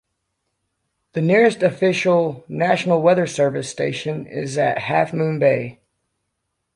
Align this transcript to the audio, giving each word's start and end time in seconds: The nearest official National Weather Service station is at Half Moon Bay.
The 1.13 1.21
nearest 1.21 1.61
official 1.61 2.43
National 2.47 3.03
Weather 3.03 3.27
Service 3.27 3.69
station 3.69 4.25
is 4.25 4.57
at 4.57 4.79
Half 4.79 5.13
Moon 5.13 5.37
Bay. 5.37 5.79